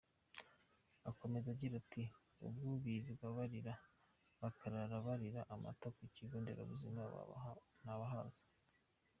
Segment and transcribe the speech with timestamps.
[1.11, 2.03] Akomeza agira ati:
[2.45, 3.73] “Ubu birirwa barira
[4.41, 8.43] bakarara barira; amata ku kigo nderabuzima babaha ntabahaza.